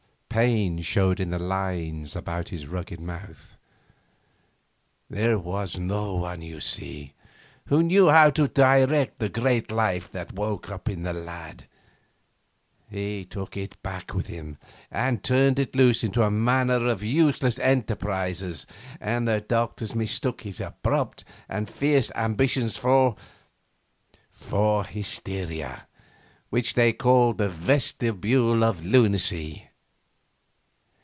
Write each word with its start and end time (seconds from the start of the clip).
Pain 0.33 0.81
showed 0.81 1.19
in 1.19 1.29
the 1.29 1.37
lines 1.37 2.15
about 2.15 2.45
the 2.45 2.65
rugged 2.65 3.01
mouth. 3.01 3.57
'There 5.09 5.37
was 5.37 5.77
no 5.77 6.15
one, 6.15 6.41
you 6.41 6.61
see, 6.61 7.15
who 7.65 7.83
knew 7.83 8.09
how 8.09 8.29
to 8.29 8.47
direct 8.47 9.19
the 9.19 9.27
great 9.27 9.71
life 9.73 10.09
that 10.13 10.31
woke 10.31 10.69
in 10.87 11.03
the 11.03 11.11
lad. 11.11 11.67
He 12.89 13.25
took 13.25 13.57
it 13.57 13.83
back 13.83 14.13
with 14.13 14.27
him, 14.27 14.57
and 14.89 15.21
turned 15.21 15.59
it 15.59 15.75
loose 15.75 16.01
into 16.01 16.23
all 16.23 16.29
manner 16.29 16.87
of 16.87 17.03
useless 17.03 17.59
enterprises, 17.59 18.65
and 19.01 19.27
the 19.27 19.41
doctors 19.41 19.93
mistook 19.93 20.43
his 20.43 20.61
abrupt 20.61 21.25
and 21.49 21.67
fierce 21.67 22.09
ambitions 22.15 22.77
for 22.77 23.17
for 24.31 24.83
the 24.83 24.91
hysteria 24.91 25.89
which 26.49 26.75
they 26.75 26.93
called 26.93 27.37
the 27.37 27.49
vestibule 27.49 28.63
of 28.63 28.85
lunacy.... 28.85 29.67